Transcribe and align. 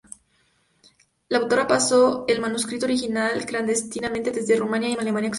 La 1.29 1.37
autora 1.37 1.67
pasó 1.67 2.25
el 2.27 2.41
manuscrito 2.41 2.87
original 2.87 3.45
clandestinamente 3.45 4.31
desde 4.31 4.55
Rumanía 4.55 4.95
a 4.97 5.01
Alemania 5.01 5.09
Occidental. 5.09 5.29